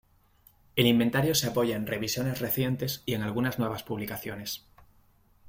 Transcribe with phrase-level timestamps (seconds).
[0.75, 4.65] El inventario se apoya en revisiones recientes y en algunas nuevas publicaciones.